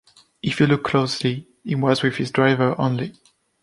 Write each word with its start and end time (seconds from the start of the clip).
If 0.41 0.59
you 0.59 0.65
look 0.65 0.83
closely, 0.83 1.47
he 1.63 1.75
was 1.75 2.01
with 2.01 2.15
his 2.15 2.31
driver 2.31 2.73
only. 2.81 3.13